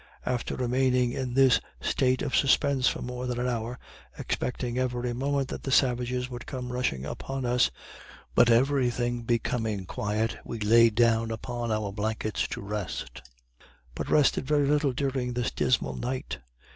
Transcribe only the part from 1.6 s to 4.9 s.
state of suspense for more than an hour, expecting